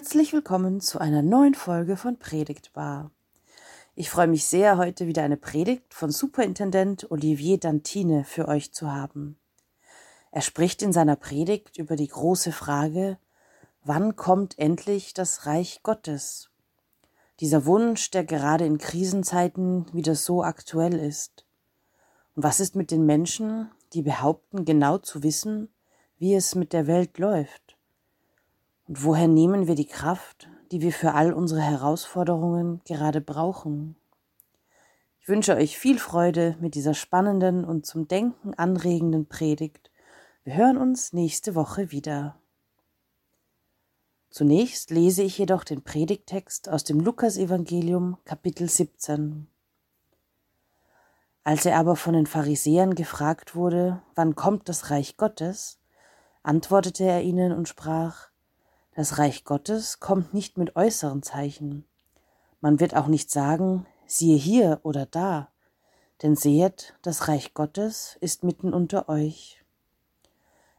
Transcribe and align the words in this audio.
Herzlich 0.00 0.32
willkommen 0.32 0.80
zu 0.80 0.98
einer 0.98 1.20
neuen 1.20 1.52
Folge 1.52 1.98
von 1.98 2.18
Predigtbar. 2.18 3.10
Ich 3.94 4.08
freue 4.08 4.28
mich 4.28 4.46
sehr, 4.46 4.78
heute 4.78 5.06
wieder 5.06 5.22
eine 5.22 5.36
Predigt 5.36 5.92
von 5.92 6.10
Superintendent 6.10 7.10
Olivier 7.10 7.58
Dantine 7.58 8.24
für 8.24 8.48
euch 8.48 8.72
zu 8.72 8.90
haben. 8.90 9.36
Er 10.30 10.40
spricht 10.40 10.80
in 10.80 10.94
seiner 10.94 11.16
Predigt 11.16 11.76
über 11.76 11.96
die 11.96 12.08
große 12.08 12.50
Frage, 12.50 13.18
wann 13.84 14.16
kommt 14.16 14.58
endlich 14.58 15.12
das 15.12 15.44
Reich 15.44 15.82
Gottes? 15.82 16.48
Dieser 17.40 17.66
Wunsch, 17.66 18.10
der 18.10 18.24
gerade 18.24 18.64
in 18.64 18.78
Krisenzeiten 18.78 19.84
wieder 19.92 20.14
so 20.14 20.42
aktuell 20.42 20.94
ist. 20.94 21.44
Und 22.34 22.42
was 22.42 22.58
ist 22.58 22.74
mit 22.74 22.90
den 22.90 23.04
Menschen, 23.04 23.70
die 23.92 24.00
behaupten, 24.00 24.64
genau 24.64 24.96
zu 24.96 25.22
wissen, 25.22 25.68
wie 26.16 26.34
es 26.34 26.54
mit 26.54 26.72
der 26.72 26.86
Welt 26.86 27.18
läuft? 27.18 27.69
Und 28.90 29.04
woher 29.04 29.28
nehmen 29.28 29.68
wir 29.68 29.76
die 29.76 29.86
Kraft, 29.86 30.48
die 30.72 30.80
wir 30.80 30.92
für 30.92 31.14
all 31.14 31.32
unsere 31.32 31.60
Herausforderungen 31.60 32.80
gerade 32.84 33.20
brauchen? 33.20 33.94
Ich 35.20 35.28
wünsche 35.28 35.54
euch 35.54 35.78
viel 35.78 36.00
Freude 36.00 36.56
mit 36.58 36.74
dieser 36.74 36.94
spannenden 36.94 37.64
und 37.64 37.86
zum 37.86 38.08
Denken 38.08 38.52
anregenden 38.54 39.28
Predigt. 39.28 39.92
Wir 40.42 40.54
hören 40.56 40.76
uns 40.76 41.12
nächste 41.12 41.54
Woche 41.54 41.92
wieder. 41.92 42.40
Zunächst 44.28 44.90
lese 44.90 45.22
ich 45.22 45.38
jedoch 45.38 45.62
den 45.62 45.84
Predigtext 45.84 46.68
aus 46.68 46.82
dem 46.82 46.98
Lukasevangelium 46.98 48.18
Kapitel 48.24 48.68
17. 48.68 49.46
Als 51.44 51.64
er 51.64 51.78
aber 51.78 51.94
von 51.94 52.14
den 52.14 52.26
Pharisäern 52.26 52.96
gefragt 52.96 53.54
wurde, 53.54 54.02
wann 54.16 54.34
kommt 54.34 54.68
das 54.68 54.90
Reich 54.90 55.16
Gottes, 55.16 55.78
antwortete 56.42 57.04
er 57.04 57.22
ihnen 57.22 57.52
und 57.52 57.68
sprach, 57.68 58.29
das 58.94 59.18
Reich 59.18 59.44
Gottes 59.44 60.00
kommt 60.00 60.34
nicht 60.34 60.58
mit 60.58 60.76
äußeren 60.76 61.22
Zeichen. 61.22 61.84
Man 62.60 62.80
wird 62.80 62.96
auch 62.96 63.06
nicht 63.06 63.30
sagen, 63.30 63.86
siehe 64.06 64.36
hier 64.36 64.80
oder 64.82 65.06
da, 65.06 65.48
denn 66.22 66.36
sehet, 66.36 66.94
das 67.02 67.28
Reich 67.28 67.54
Gottes 67.54 68.18
ist 68.20 68.44
mitten 68.44 68.74
unter 68.74 69.08
euch. 69.08 69.64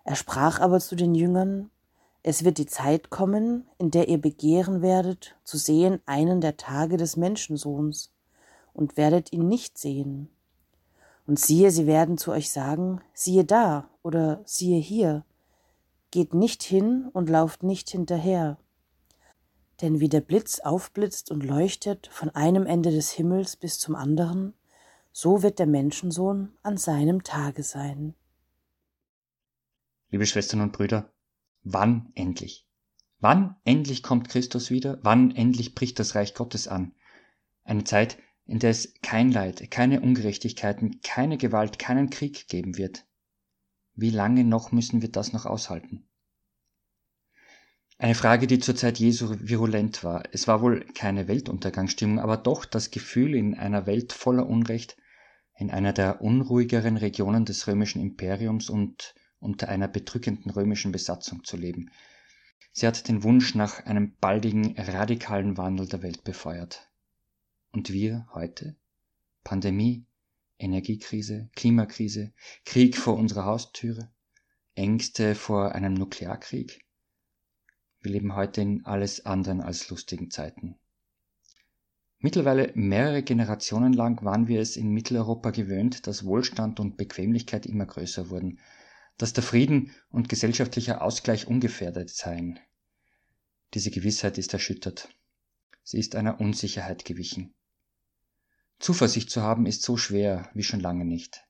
Er 0.04 0.16
sprach 0.16 0.60
aber 0.60 0.80
zu 0.80 0.96
den 0.96 1.16
Jüngern, 1.16 1.72
es 2.24 2.44
wird 2.44 2.60
die 2.60 2.68
Zeit 2.68 3.10
kommen, 3.10 3.68
in 3.80 3.90
der 3.90 4.08
ihr 4.08 4.22
begehren 4.22 4.82
werdet, 4.82 5.36
zu 5.44 5.58
sehen 5.58 6.02
einen 6.06 6.42
der 6.42 6.58
Tage 6.58 6.98
des 6.98 7.18
Menschensohns, 7.18 8.12
und 8.74 8.96
werdet 8.98 9.34
ihn 9.34 9.48
nicht 9.48 9.78
sehen. 9.78 10.30
Und 11.28 11.40
siehe, 11.40 11.72
sie 11.72 11.88
werden 11.88 12.18
zu 12.18 12.32
euch 12.32 12.52
sagen, 12.52 13.02
siehe 13.14 13.44
da 13.44 13.90
oder 14.04 14.42
siehe 14.46 14.80
hier, 14.80 15.26
geht 16.12 16.34
nicht 16.34 16.62
hin 16.62 17.10
und 17.14 17.30
lauft 17.30 17.64
nicht 17.64 17.90
hinterher. 17.90 18.58
Denn 19.82 20.00
wie 20.00 20.10
der 20.10 20.22
Blitz 20.22 20.60
aufblitzt 20.60 21.32
und 21.32 21.44
leuchtet 21.44 22.08
von 22.12 22.30
einem 22.30 22.68
Ende 22.68 22.92
des 22.92 23.12
Himmels 23.12 23.56
bis 23.56 23.80
zum 23.80 23.96
anderen, 23.96 24.54
so 25.12 25.42
wird 25.42 25.60
der 25.60 25.68
Menschensohn 25.68 26.54
an 26.62 26.78
seinem 26.78 27.24
Tage 27.24 27.64
sein. 27.64 28.14
Liebe 30.10 30.26
Schwestern 30.26 30.62
und 30.62 30.74
Brüder, 30.74 31.12
wann 31.64 32.12
endlich? 32.16 32.68
Wann 33.20 33.56
endlich 33.64 34.04
kommt 34.04 34.30
Christus 34.30 34.70
wieder? 34.70 35.00
Wann 35.04 35.32
endlich 35.32 35.74
bricht 35.74 36.00
das 36.00 36.16
Reich 36.16 36.34
Gottes 36.34 36.68
an? 36.68 36.94
Eine 37.64 37.84
Zeit, 37.84 38.18
in 38.46 38.60
der 38.60 38.72
es 38.72 38.94
kein 39.02 39.32
Leid, 39.32 39.70
keine 39.72 40.02
Ungerechtigkeiten, 40.02 41.00
keine 41.02 41.38
Gewalt, 41.38 41.80
keinen 41.80 42.10
Krieg 42.10 42.48
geben 42.48 42.78
wird. 42.78 43.06
Wie 44.02 44.10
lange 44.10 44.44
noch 44.44 44.72
müssen 44.72 45.04
wir 45.04 45.12
das 45.12 45.32
noch 45.32 45.46
aushalten? 45.46 46.04
Eine 48.00 48.16
Frage, 48.16 48.48
die 48.48 48.58
zur 48.58 48.76
Zeit 48.76 48.98
Jesu 48.98 49.36
virulent 49.40 50.04
war. 50.04 50.24
Es 50.32 50.48
war 50.48 50.64
wohl 50.64 50.84
keine 50.96 51.28
Weltuntergangsstimmung, 51.28 52.18
aber 52.18 52.36
doch 52.36 52.66
das 52.66 52.90
Gefühl, 52.90 53.36
in 53.36 53.54
einer 53.54 53.86
Welt 53.86 54.12
voller 54.12 54.48
Unrecht, 54.48 54.98
in 55.56 55.70
einer 55.70 55.94
der 55.94 56.20
unruhigeren 56.20 56.98
Regionen 56.98 57.46
des 57.46 57.68
römischen 57.68 58.02
Imperiums 58.02 58.72
und 58.72 59.14
unter 59.38 59.70
einer 59.70 59.88
bedrückenden 59.88 60.50
römischen 60.50 60.92
Besatzung 60.92 61.44
zu 61.44 61.56
leben. 61.56 61.92
Sie 62.72 62.88
hat 62.88 63.08
den 63.08 63.22
Wunsch 63.22 63.54
nach 63.54 63.86
einem 63.86 64.16
baldigen, 64.16 64.74
radikalen 64.80 65.58
Wandel 65.58 65.88
der 65.88 66.02
Welt 66.02 66.24
befeuert. 66.24 66.90
Und 67.72 67.94
wir 67.94 68.26
heute? 68.34 68.76
Pandemie, 69.44 70.08
Energiekrise, 70.62 71.50
Klimakrise, 71.56 72.34
Krieg 72.66 72.98
vor 72.98 73.18
unserer 73.18 73.46
Haustüre, 73.46 74.12
Ängste 74.76 75.36
vor 75.36 75.74
einem 75.74 75.94
Nuklearkrieg. 75.94 76.86
Wir 78.02 78.12
leben 78.12 78.36
heute 78.36 78.62
in 78.62 78.86
alles 78.86 79.26
anderen 79.26 79.62
als 79.62 79.90
lustigen 79.90 80.32
Zeiten. 80.32 80.80
Mittlerweile 82.20 82.72
mehrere 82.76 83.24
Generationen 83.24 83.94
lang 83.94 84.24
waren 84.24 84.48
wir 84.48 84.62
es 84.62 84.78
in 84.78 84.90
Mitteleuropa 84.90 85.50
gewöhnt, 85.50 86.06
dass 86.06 86.24
Wohlstand 86.24 86.80
und 86.80 86.96
Bequemlichkeit 86.96 87.66
immer 87.66 87.88
größer 87.88 88.30
wurden, 88.30 88.60
dass 89.18 89.34
der 89.34 89.44
Frieden 89.44 89.92
und 90.10 90.30
gesellschaftlicher 90.30 91.02
Ausgleich 91.02 91.48
ungefährdet 91.48 92.12
seien. 92.12 92.60
Diese 93.74 93.90
Gewissheit 93.90 94.38
ist 94.38 94.54
erschüttert. 94.54 95.10
Sie 95.84 95.98
ist 95.98 96.16
einer 96.16 96.40
Unsicherheit 96.40 97.06
gewichen. 97.06 97.56
Zuversicht 98.82 99.30
zu 99.30 99.44
haben 99.44 99.68
ist 99.68 99.84
so 99.84 99.96
schwer 99.96 100.50
wie 100.56 100.64
schon 100.64 100.80
lange 100.80 101.06
nicht. 101.06 101.46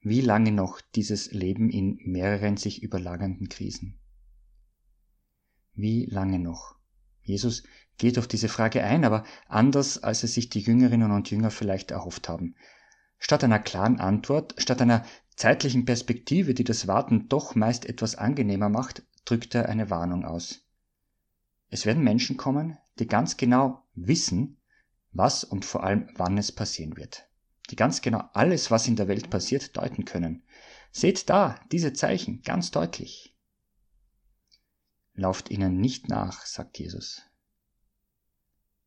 Wie 0.00 0.20
lange 0.20 0.50
noch 0.50 0.80
dieses 0.80 1.30
Leben 1.30 1.70
in 1.70 2.00
mehreren 2.04 2.56
sich 2.56 2.82
überlagernden 2.82 3.48
Krisen? 3.48 4.00
Wie 5.74 6.06
lange 6.06 6.40
noch? 6.40 6.74
Jesus 7.22 7.62
geht 7.96 8.18
auf 8.18 8.26
diese 8.26 8.48
Frage 8.48 8.82
ein, 8.82 9.04
aber 9.04 9.22
anders, 9.46 10.02
als 10.02 10.24
es 10.24 10.34
sich 10.34 10.48
die 10.48 10.60
Jüngerinnen 10.60 11.12
und 11.12 11.30
Jünger 11.30 11.52
vielleicht 11.52 11.92
erhofft 11.92 12.28
haben. 12.28 12.56
Statt 13.18 13.44
einer 13.44 13.60
klaren 13.60 14.00
Antwort, 14.00 14.54
statt 14.58 14.82
einer 14.82 15.04
zeitlichen 15.36 15.84
Perspektive, 15.84 16.54
die 16.54 16.64
das 16.64 16.88
Warten 16.88 17.28
doch 17.28 17.54
meist 17.54 17.86
etwas 17.86 18.16
angenehmer 18.16 18.68
macht, 18.68 19.04
drückt 19.24 19.54
er 19.54 19.68
eine 19.68 19.90
Warnung 19.90 20.24
aus. 20.24 20.64
Es 21.70 21.86
werden 21.86 22.02
Menschen 22.02 22.36
kommen, 22.36 22.78
die 22.98 23.06
ganz 23.06 23.36
genau 23.36 23.84
wissen, 23.94 24.57
was 25.12 25.44
und 25.44 25.64
vor 25.64 25.84
allem 25.84 26.08
wann 26.14 26.38
es 26.38 26.52
passieren 26.52 26.96
wird. 26.96 27.28
Die 27.70 27.76
ganz 27.76 28.00
genau 28.00 28.24
alles, 28.32 28.70
was 28.70 28.88
in 28.88 28.96
der 28.96 29.08
Welt 29.08 29.30
passiert, 29.30 29.76
deuten 29.76 30.04
können. 30.04 30.42
Seht 30.90 31.28
da 31.28 31.60
diese 31.70 31.92
Zeichen 31.92 32.42
ganz 32.42 32.70
deutlich. 32.70 33.34
Lauft 35.14 35.50
ihnen 35.50 35.80
nicht 35.80 36.08
nach, 36.08 36.46
sagt 36.46 36.78
Jesus. 36.78 37.22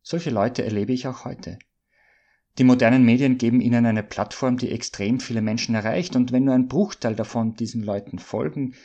Solche 0.01 0.29
Leute 0.29 0.63
erlebe 0.63 0.93
ich 0.93 1.07
auch 1.07 1.25
heute. 1.25 1.59
Die 2.57 2.63
modernen 2.63 3.03
Medien 3.03 3.37
geben 3.37 3.61
ihnen 3.61 3.85
eine 3.85 4.03
Plattform, 4.03 4.57
die 4.57 4.71
extrem 4.71 5.19
viele 5.19 5.41
Menschen 5.41 5.75
erreicht, 5.75 6.15
und 6.15 6.31
wenn 6.31 6.45
nur 6.45 6.55
ein 6.55 6.67
Bruchteil 6.67 7.15
davon 7.15 7.55
diesen 7.55 7.83
Leuten 7.83 8.19
folgen, 8.19 8.75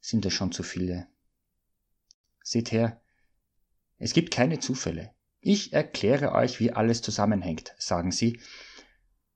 sind 0.00 0.26
es 0.26 0.32
schon 0.32 0.50
zu 0.50 0.62
viele. 0.62 1.06
Seht 2.42 2.72
her, 2.72 3.00
es 3.98 4.12
gibt 4.12 4.32
keine 4.32 4.58
Zufälle. 4.58 5.14
Ich 5.44 5.72
erkläre 5.72 6.32
euch, 6.32 6.60
wie 6.60 6.70
alles 6.70 7.02
zusammenhängt, 7.02 7.74
sagen 7.76 8.12
sie, 8.12 8.38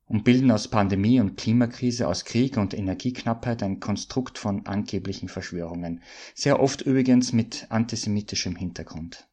und 0.06 0.22
bilden 0.22 0.53
aus 0.53 0.69
Pandemie 0.69 1.19
und 1.19 1.37
Klimakrise, 1.37 2.06
aus 2.06 2.25
Krieg 2.25 2.59
und 2.59 2.75
Energieknappheit 2.75 3.65
ein 3.65 3.81
Konstrukt 3.81 4.39
von 4.39 4.66
angeblichen 4.66 5.28
Verschwörungen, 5.28 6.04
sehr 6.33 6.60
oft 6.60 6.83
übrigens 6.83 7.33
mit 7.33 7.66
antisemitischem 7.71 8.54
Hintergrund. 8.54 9.27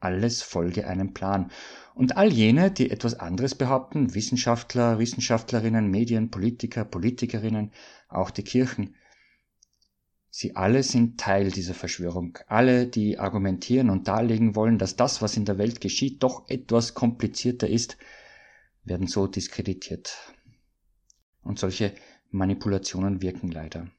Alles 0.00 0.42
folge 0.42 0.88
einem 0.88 1.14
Plan. 1.14 1.52
Und 1.94 2.16
all 2.16 2.32
jene, 2.32 2.72
die 2.72 2.90
etwas 2.90 3.14
anderes 3.14 3.54
behaupten, 3.54 4.12
Wissenschaftler, 4.12 4.98
Wissenschaftlerinnen, 4.98 5.88
Medien, 5.88 6.32
Politiker, 6.32 6.84
Politikerinnen, 6.84 7.70
auch 8.08 8.32
die 8.32 8.42
Kirchen, 8.42 8.96
Sie 10.34 10.56
alle 10.56 10.82
sind 10.82 11.20
Teil 11.20 11.50
dieser 11.50 11.74
Verschwörung. 11.74 12.38
Alle, 12.46 12.86
die 12.86 13.18
argumentieren 13.18 13.90
und 13.90 14.08
darlegen 14.08 14.56
wollen, 14.56 14.78
dass 14.78 14.96
das, 14.96 15.20
was 15.20 15.36
in 15.36 15.44
der 15.44 15.58
Welt 15.58 15.82
geschieht, 15.82 16.22
doch 16.22 16.48
etwas 16.48 16.94
komplizierter 16.94 17.68
ist, 17.68 17.98
werden 18.82 19.08
so 19.08 19.26
diskreditiert. 19.26 20.16
Und 21.42 21.58
solche 21.58 21.94
Manipulationen 22.30 23.20
wirken 23.20 23.50
leider. 23.50 23.90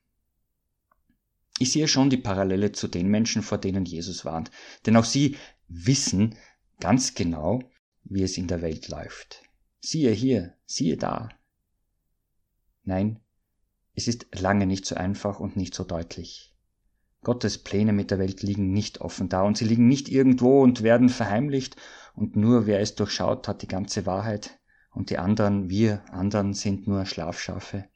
Ich 1.60 1.72
sehe 1.72 1.88
schon 1.88 2.10
die 2.10 2.18
Parallele 2.18 2.72
zu 2.72 2.88
den 2.88 3.10
Menschen, 3.10 3.44
vor 3.44 3.60
denen 3.60 3.86
Jesus 3.86 4.26
warnt, 4.26 4.50
denn 4.88 4.98
auch 4.98 5.06
sie 5.06 5.38
wissen 5.68 6.36
ganz 6.80 7.14
genau, 7.14 7.62
wie 8.06 8.24
es 8.24 8.40
in 8.40 8.48
der 8.48 8.64
Welt 8.64 8.88
läuft. 8.88 9.44
Siehe 9.82 10.10
hier, 10.10 10.58
siehe 10.66 10.98
da. 10.98 11.30
Nein, 12.86 13.20
es 13.96 14.08
ist 14.08 14.28
lange 14.40 14.66
nicht 14.66 14.86
so 14.86 14.96
einfach 14.96 15.40
und 15.40 15.56
nicht 15.56 15.74
so 15.74 15.84
deutlich. 15.84 16.54
Gottes 17.22 17.58
Pläne 17.58 17.94
mit 17.94 18.12
der 18.12 18.20
Welt 18.20 18.42
liegen 18.42 18.74
nicht 18.74 19.00
offen 19.00 19.30
da 19.30 19.44
und 19.44 19.58
sie 19.58 19.66
liegen 19.66 19.88
nicht 19.88 20.10
irgendwo 20.10 20.62
und 20.62 20.84
werden 20.84 21.10
verheimlicht 21.10 21.78
und 22.16 22.36
nur 22.36 22.66
wer 22.66 22.80
es 22.80 22.96
durchschaut, 22.96 23.48
hat 23.48 23.62
die 23.62 23.68
ganze 23.68 24.06
Wahrheit 24.06 24.60
und 24.92 25.10
die 25.10 25.18
anderen, 25.18 25.70
wir 25.70 26.04
anderen 26.12 26.54
sind 26.54 26.88
nur 26.88 27.06
Schlafschafe. 27.06 27.88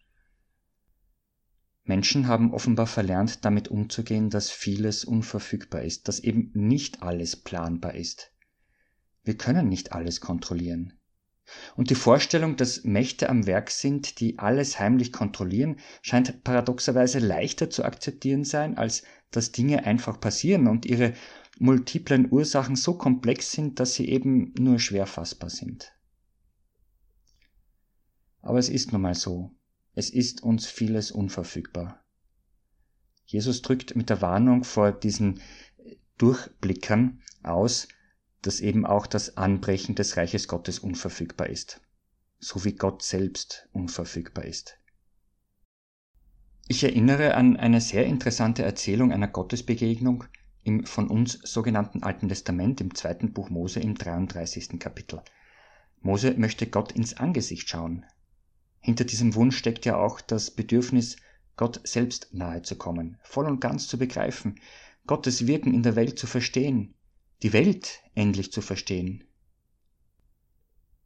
Menschen 1.84 2.28
haben 2.28 2.54
offenbar 2.54 2.88
verlernt, 2.88 3.46
damit 3.46 3.70
umzugehen, 3.70 4.30
dass 4.30 4.50
vieles 4.50 5.06
unverfügbar 5.06 5.84
ist, 5.84 6.08
dass 6.08 6.20
eben 6.20 6.52
nicht 6.54 7.02
alles 7.02 7.36
planbar 7.38 7.96
ist. 7.96 8.34
Wir 9.24 9.38
können 9.38 9.70
nicht 9.70 9.94
alles 9.94 10.20
kontrollieren. 10.20 10.94
Und 11.76 11.90
die 11.90 11.96
Vorstellung, 11.96 12.56
dass 12.58 12.84
Mächte 12.84 13.30
am 13.30 13.46
Werk 13.46 13.72
sind, 13.72 14.20
die 14.20 14.40
alles 14.40 14.80
heimlich 14.80 15.12
kontrollieren, 15.14 15.78
scheint 16.02 16.44
paradoxerweise 16.44 17.20
leichter 17.20 17.70
zu 17.70 17.84
akzeptieren 17.84 18.44
sein, 18.44 18.78
als 18.78 19.04
dass 19.32 19.52
Dinge 19.52 19.86
einfach 19.86 20.20
passieren 20.20 20.68
und 20.68 20.86
ihre 20.86 21.14
multiplen 21.60 22.32
Ursachen 22.32 22.76
so 22.76 22.98
komplex 22.98 23.52
sind, 23.52 23.80
dass 23.80 23.94
sie 23.94 24.10
eben 24.10 24.54
nur 24.58 24.80
schwer 24.80 25.08
fassbar 25.08 25.50
sind. 25.50 25.94
Aber 28.42 28.60
es 28.60 28.70
ist 28.70 28.92
nun 28.92 29.02
mal 29.02 29.16
so. 29.16 29.52
Es 29.94 30.10
ist 30.10 30.44
uns 30.44 30.68
vieles 30.68 31.12
unverfügbar. 31.12 32.04
Jesus 33.26 33.62
drückt 33.62 33.96
mit 33.96 34.10
der 34.10 34.22
Warnung 34.22 34.64
vor 34.64 34.92
diesen 34.92 35.42
Durchblickern 36.18 37.22
aus, 37.44 37.88
dass 38.42 38.60
eben 38.60 38.86
auch 38.86 39.08
das 39.08 39.38
Anbrechen 39.38 39.96
des 39.96 40.18
Reiches 40.18 40.48
Gottes 40.48 40.80
unverfügbar 40.80 41.48
ist, 41.48 41.82
so 42.40 42.64
wie 42.66 42.74
Gott 42.74 43.04
selbst 43.04 43.68
unverfügbar 43.72 44.46
ist. 44.46 44.78
Ich 46.68 46.84
erinnere 46.84 47.36
an 47.36 47.58
eine 47.58 47.82
sehr 47.82 48.06
interessante 48.06 48.64
Erzählung 48.64 49.12
einer 49.12 49.28
Gottesbegegnung 49.28 50.26
im 50.64 50.86
von 50.86 51.08
uns 51.10 51.40
sogenannten 51.44 52.04
Alten 52.04 52.28
Testament 52.28 52.82
im 52.82 52.94
zweiten 52.94 53.32
Buch 53.32 53.50
Mose 53.50 53.80
im 53.80 53.96
33. 53.96 54.80
Kapitel. 54.80 55.22
Mose 56.02 56.34
möchte 56.38 56.68
Gott 56.68 56.92
ins 56.92 57.16
Angesicht 57.16 57.70
schauen, 57.70 58.06
hinter 58.88 59.04
diesem 59.04 59.36
Wunsch 59.36 59.58
steckt 59.58 59.86
ja 59.86 59.98
auch 59.98 60.22
das 60.22 60.52
Bedürfnis, 60.52 61.18
Gott 61.58 61.82
selbst 61.84 62.34
nahe 62.34 62.62
zu 62.62 62.78
kommen, 62.78 63.18
voll 63.22 63.46
und 63.46 63.60
ganz 63.60 63.88
zu 63.88 63.98
begreifen, 63.98 64.62
Gottes 65.06 65.46
Wirken 65.46 65.74
in 65.74 65.84
der 65.84 65.98
Welt 65.98 66.18
zu 66.18 66.26
verstehen, 66.26 66.94
die 67.44 67.54
Welt 67.54 68.02
endlich 68.16 68.52
zu 68.52 68.62
verstehen. 68.62 69.24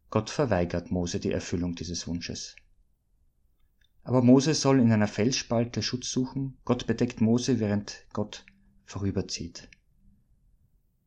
Gott 0.10 0.30
verweigert 0.30 0.92
Mose 0.92 1.20
die 1.20 1.32
Erfüllung 1.32 1.76
dieses 1.76 2.08
Wunsches. 2.08 2.56
Aber 4.04 4.22
Mose 4.22 4.54
soll 4.54 4.80
in 4.80 4.92
einer 4.92 5.08
Felsspalte 5.08 5.84
Schutz 5.84 6.10
suchen, 6.10 6.58
Gott 6.66 6.88
bedeckt 6.88 7.22
Mose, 7.22 7.60
während 7.60 8.06
Gott 8.14 8.46
vorüberzieht. 8.86 9.70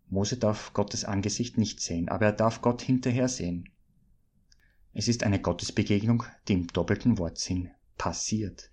Mose 0.08 0.36
darf 0.36 0.74
Gottes 0.74 1.04
Angesicht 1.04 1.58
nicht 1.58 1.80
sehen, 1.80 2.08
aber 2.08 2.26
er 2.26 2.32
darf 2.32 2.60
Gott 2.60 2.82
hinterher 2.82 3.28
sehen. 3.28 3.68
Es 4.92 5.08
ist 5.08 5.24
eine 5.24 5.40
Gottesbegegnung, 5.40 6.24
die 6.46 6.52
im 6.52 6.66
doppelten 6.68 7.18
Wortsinn 7.18 7.70
passiert. 7.98 8.70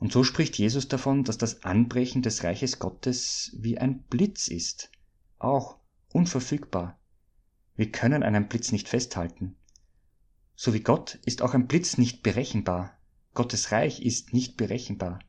Und 0.00 0.12
so 0.12 0.24
spricht 0.24 0.56
Jesus 0.56 0.88
davon, 0.88 1.24
dass 1.24 1.36
das 1.36 1.62
Anbrechen 1.62 2.22
des 2.22 2.42
Reiches 2.42 2.78
Gottes 2.78 3.54
wie 3.58 3.76
ein 3.76 4.02
Blitz 4.04 4.48
ist, 4.48 4.90
auch 5.38 5.76
unverfügbar. 6.12 6.98
Wir 7.76 7.92
können 7.92 8.22
einen 8.22 8.48
Blitz 8.48 8.72
nicht 8.72 8.88
festhalten. 8.88 9.56
So 10.56 10.72
wie 10.72 10.80
Gott 10.80 11.18
ist 11.26 11.42
auch 11.42 11.52
ein 11.52 11.66
Blitz 11.66 11.98
nicht 11.98 12.22
berechenbar. 12.22 12.98
Gottes 13.34 13.72
Reich 13.72 14.02
ist 14.02 14.32
nicht 14.32 14.56
berechenbar. 14.56 15.20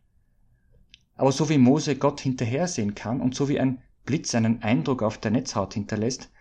Aber 1.15 1.33
so 1.33 1.50
wie 1.50 1.57
Mose 1.57 1.97
Gott 1.97 2.21
hinterhersehen 2.21 2.95
kann 2.95 3.19
und 3.19 3.35
so 3.35 3.50
wie 3.50 3.59
ein 3.59 3.81
Blitz 4.06 4.33
einen 4.35 4.63
Eindruck 4.63 5.03
auf 5.03 5.17
der 5.17 5.31
Netzhaut 5.31 5.74
hinterlässt, 5.74 6.31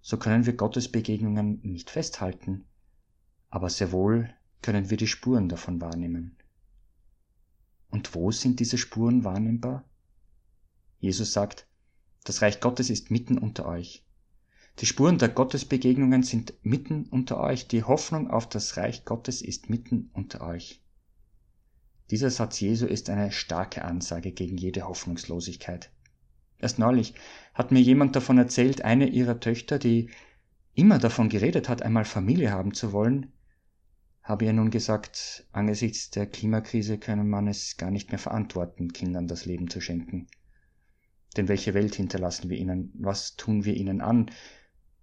so 0.00 0.16
können 0.16 0.46
wir 0.46 0.54
Gottes 0.54 0.90
Begegnungen 0.90 1.60
nicht 1.62 1.90
festhalten, 1.90 2.66
aber 3.50 3.68
sehr 3.68 3.92
wohl 3.92 4.30
können 4.62 4.90
wir 4.90 4.96
die 4.96 5.08
Spuren 5.08 5.48
davon 5.48 5.80
wahrnehmen. 5.80 6.37
Und 7.98 8.14
wo 8.14 8.30
sind 8.30 8.60
diese 8.60 8.78
Spuren 8.78 9.24
wahrnehmbar? 9.24 9.82
Jesus 11.00 11.32
sagt, 11.32 11.66
das 12.22 12.42
Reich 12.42 12.60
Gottes 12.60 12.90
ist 12.90 13.10
mitten 13.10 13.38
unter 13.38 13.66
euch. 13.66 14.04
Die 14.78 14.86
Spuren 14.86 15.18
der 15.18 15.30
Gottesbegegnungen 15.30 16.22
sind 16.22 16.54
mitten 16.62 17.06
unter 17.06 17.40
euch. 17.40 17.66
Die 17.66 17.82
Hoffnung 17.82 18.30
auf 18.30 18.48
das 18.48 18.76
Reich 18.76 19.04
Gottes 19.04 19.42
ist 19.42 19.68
mitten 19.68 20.10
unter 20.12 20.42
euch. 20.42 20.80
Dieser 22.12 22.30
Satz 22.30 22.60
Jesu 22.60 22.86
ist 22.86 23.10
eine 23.10 23.32
starke 23.32 23.84
Ansage 23.84 24.30
gegen 24.30 24.58
jede 24.58 24.86
Hoffnungslosigkeit. 24.86 25.90
Erst 26.60 26.78
neulich 26.78 27.14
hat 27.52 27.72
mir 27.72 27.80
jemand 27.80 28.14
davon 28.14 28.38
erzählt, 28.38 28.82
eine 28.82 29.08
ihrer 29.08 29.40
Töchter, 29.40 29.80
die 29.80 30.08
immer 30.74 31.00
davon 31.00 31.28
geredet 31.28 31.68
hat, 31.68 31.82
einmal 31.82 32.04
Familie 32.04 32.52
haben 32.52 32.74
zu 32.74 32.92
wollen, 32.92 33.32
habe 34.28 34.44
ihr 34.44 34.52
nun 34.52 34.70
gesagt, 34.70 35.46
angesichts 35.52 36.10
der 36.10 36.26
Klimakrise 36.26 36.98
könne 36.98 37.24
man 37.24 37.48
es 37.48 37.78
gar 37.78 37.90
nicht 37.90 38.10
mehr 38.10 38.18
verantworten, 38.18 38.92
Kindern 38.92 39.26
das 39.26 39.46
Leben 39.46 39.70
zu 39.70 39.80
schenken. 39.80 40.26
Denn 41.38 41.48
welche 41.48 41.72
Welt 41.72 41.94
hinterlassen 41.94 42.50
wir 42.50 42.58
ihnen? 42.58 42.92
Was 42.98 43.36
tun 43.36 43.64
wir 43.64 43.72
ihnen 43.72 44.02
an, 44.02 44.30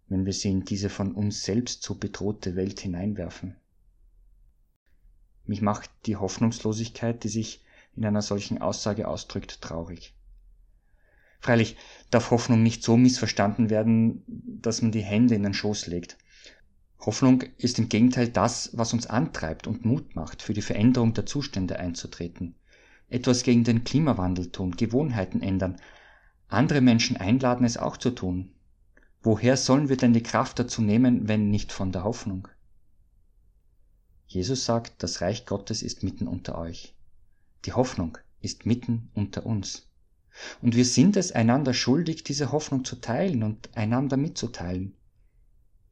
wenn 0.10 0.28
wir 0.28 0.34
sie 0.34 0.52
in 0.52 0.64
diese 0.64 0.90
von 0.90 1.12
uns 1.16 1.42
selbst 1.42 1.82
so 1.82 1.96
bedrohte 1.96 2.56
Welt 2.56 2.80
hineinwerfen? 2.80 3.56
Mich 5.46 5.64
macht 5.64 5.90
die 6.06 6.18
Hoffnungslosigkeit, 6.18 7.24
die 7.24 7.30
sich 7.30 7.64
in 7.96 8.06
einer 8.06 8.22
solchen 8.22 8.62
Aussage 8.62 9.08
ausdrückt, 9.08 9.60
traurig. 9.60 10.14
Freilich 11.40 11.78
darf 12.12 12.30
Hoffnung 12.30 12.62
nicht 12.62 12.84
so 12.84 12.96
missverstanden 12.96 13.72
werden, 13.72 14.24
dass 14.28 14.84
man 14.84 14.92
die 14.92 15.04
Hände 15.04 15.34
in 15.34 15.42
den 15.42 15.56
Schoß 15.56 15.88
legt. 15.88 16.16
Hoffnung 17.06 17.44
ist 17.58 17.78
im 17.78 17.88
Gegenteil 17.88 18.30
das, 18.30 18.72
was 18.74 18.94
uns 18.94 19.06
antreibt 19.06 19.68
und 19.68 19.86
Mut 19.86 20.16
macht, 20.16 20.42
für 20.42 20.54
die 20.54 20.64
Veränderung 20.64 21.14
der 21.14 21.28
Zustände 21.28 21.78
einzutreten, 21.78 22.56
etwas 23.10 23.44
gegen 23.44 23.64
den 23.64 23.84
Klimawandel 23.84 24.52
tun, 24.52 24.76
Gewohnheiten 24.76 25.42
ändern, 25.42 25.80
andere 26.48 26.82
Menschen 26.82 27.18
einladen, 27.18 27.66
es 27.66 27.78
auch 27.78 27.98
zu 27.98 28.10
tun. 28.10 28.52
Woher 29.22 29.56
sollen 29.56 29.90
wir 29.90 29.98
denn 29.98 30.14
die 30.14 30.24
Kraft 30.24 30.58
dazu 30.58 30.82
nehmen, 30.82 31.28
wenn 31.28 31.50
nicht 31.50 31.72
von 31.72 31.92
der 31.92 32.04
Hoffnung? 32.04 32.48
Jesus 34.28 34.66
sagt, 34.66 35.04
das 35.04 35.22
Reich 35.22 35.46
Gottes 35.46 35.84
ist 35.84 36.02
mitten 36.02 36.28
unter 36.28 36.58
euch. 36.58 36.96
Die 37.66 37.74
Hoffnung 37.74 38.18
ist 38.42 38.66
mitten 38.66 39.10
unter 39.14 39.46
uns. 39.46 39.88
Und 40.62 40.76
wir 40.76 40.86
sind 40.86 41.18
es 41.18 41.32
einander 41.32 41.74
schuldig, 41.74 42.24
diese 42.24 42.52
Hoffnung 42.52 42.84
zu 42.84 42.98
teilen 42.98 43.44
und 43.44 43.76
einander 43.78 44.18
mitzuteilen. 44.18 44.96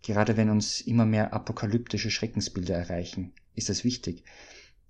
Gerade 0.03 0.35
wenn 0.35 0.49
uns 0.49 0.81
immer 0.81 1.05
mehr 1.05 1.33
apokalyptische 1.33 2.11
Schreckensbilder 2.11 2.75
erreichen, 2.75 3.33
ist 3.55 3.69
es 3.69 3.85
wichtig, 3.85 4.25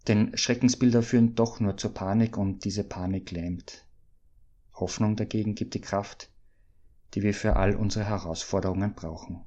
denn 0.08 0.36
Schreckensbilder 0.36 1.04
führen 1.04 1.36
doch 1.36 1.60
nur 1.60 1.78
zur 1.78 1.94
Panik 1.94 2.36
und 2.36 2.66
diese 2.66 2.84
Panik 2.84 3.30
lähmt. 3.32 3.86
Hoffnung 4.74 5.16
dagegen 5.16 5.54
gibt 5.54 5.76
die 5.76 5.82
Kraft, 5.82 6.30
die 7.14 7.22
wir 7.22 7.36
für 7.36 7.56
all 7.56 7.76
unsere 7.76 8.06
Herausforderungen 8.06 8.96
brauchen. 8.96 9.46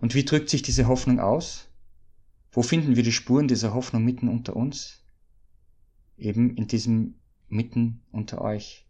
Und 0.00 0.14
wie 0.14 0.24
drückt 0.24 0.48
sich 0.48 0.62
diese 0.62 0.88
Hoffnung 0.88 1.20
aus? 1.20 1.68
Wo 2.50 2.62
finden 2.62 2.96
wir 2.96 3.02
die 3.02 3.12
Spuren 3.12 3.46
dieser 3.46 3.74
Hoffnung 3.74 4.02
mitten 4.04 4.28
unter 4.28 4.56
uns? 4.56 5.04
Eben 6.16 6.56
in 6.56 6.66
diesem 6.66 7.16
mitten 7.48 8.02
unter 8.10 8.40
euch. 8.40 8.85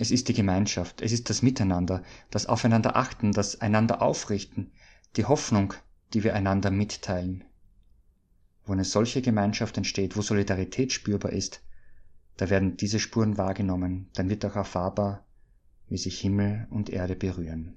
Es 0.00 0.12
ist 0.12 0.28
die 0.28 0.32
Gemeinschaft, 0.32 1.02
es 1.02 1.10
ist 1.10 1.28
das 1.28 1.42
Miteinander, 1.42 2.04
das 2.30 2.46
Aufeinander 2.46 2.94
achten, 2.94 3.32
das 3.32 3.60
einander 3.60 4.00
aufrichten, 4.00 4.70
die 5.16 5.24
Hoffnung, 5.24 5.74
die 6.14 6.22
wir 6.22 6.36
einander 6.36 6.70
mitteilen. 6.70 7.42
Wo 8.64 8.74
eine 8.74 8.84
solche 8.84 9.22
Gemeinschaft 9.22 9.76
entsteht, 9.76 10.16
wo 10.16 10.22
Solidarität 10.22 10.92
spürbar 10.92 11.32
ist, 11.32 11.64
da 12.36 12.48
werden 12.48 12.76
diese 12.76 13.00
Spuren 13.00 13.38
wahrgenommen, 13.38 14.08
dann 14.14 14.30
wird 14.30 14.44
auch 14.44 14.54
erfahrbar, 14.54 15.26
wie 15.88 15.98
sich 15.98 16.20
Himmel 16.20 16.68
und 16.70 16.90
Erde 16.90 17.16
berühren. 17.16 17.76